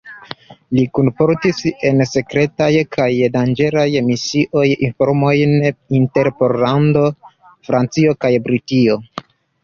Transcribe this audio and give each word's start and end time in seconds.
Li 0.75 0.83
kunportis 0.97 1.57
en 1.89 1.99
sekretaj 2.11 2.69
kaj 2.95 3.09
danĝeraj 3.35 3.83
misioj 4.07 4.63
informojn 4.87 5.53
inter 5.99 6.31
Pollando, 6.39 7.03
Francio 7.69 8.17
kaj 8.25 8.33
Britio. 8.49 8.97